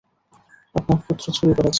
[0.75, 1.69] আপনার পুত্র চুরি করেছে।